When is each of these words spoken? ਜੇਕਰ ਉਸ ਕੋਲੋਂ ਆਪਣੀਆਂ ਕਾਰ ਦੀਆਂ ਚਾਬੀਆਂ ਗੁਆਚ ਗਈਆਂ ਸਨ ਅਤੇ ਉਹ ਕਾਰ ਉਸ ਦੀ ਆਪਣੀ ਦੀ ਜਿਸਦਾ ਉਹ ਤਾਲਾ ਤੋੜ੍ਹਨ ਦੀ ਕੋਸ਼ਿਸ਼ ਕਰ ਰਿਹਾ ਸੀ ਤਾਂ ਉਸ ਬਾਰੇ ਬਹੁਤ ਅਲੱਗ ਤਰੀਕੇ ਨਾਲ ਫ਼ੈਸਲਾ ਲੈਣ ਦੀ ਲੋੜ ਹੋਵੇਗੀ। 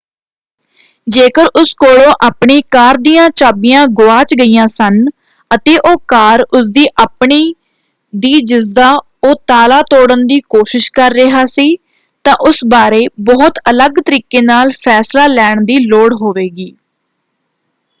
ਜੇਕਰ 1.07 1.47
ਉਸ 1.55 1.73
ਕੋਲੋਂ 1.79 2.13
ਆਪਣੀਆਂ 2.21 2.61
ਕਾਰ 2.71 2.97
ਦੀਆਂ 2.99 3.29
ਚਾਬੀਆਂ 3.31 3.85
ਗੁਆਚ 3.91 4.33
ਗਈਆਂ 4.35 4.65
ਸਨ 4.67 4.97
ਅਤੇ 5.51 5.77
ਉਹ 5.81 5.97
ਕਾਰ 6.07 6.41
ਉਸ 6.51 6.71
ਦੀ 6.71 6.87
ਆਪਣੀ 7.01 7.53
ਦੀ 8.13 8.33
ਜਿਸਦਾ 8.43 8.89
ਉਹ 9.23 9.35
ਤਾਲਾ 9.47 9.81
ਤੋੜ੍ਹਨ 9.89 10.25
ਦੀ 10.27 10.39
ਕੋਸ਼ਿਸ਼ 10.49 10.91
ਕਰ 10.93 11.13
ਰਿਹਾ 11.13 11.45
ਸੀ 11.47 11.75
ਤਾਂ 12.25 12.35
ਉਸ 12.47 12.63
ਬਾਰੇ 12.69 13.05
ਬਹੁਤ 13.23 13.59
ਅਲੱਗ 13.69 14.01
ਤਰੀਕੇ 14.05 14.41
ਨਾਲ 14.41 14.71
ਫ਼ੈਸਲਾ 14.81 15.27
ਲੈਣ 15.29 15.63
ਦੀ 15.65 15.79
ਲੋੜ 15.81 16.13
ਹੋਵੇਗੀ। 16.15 16.73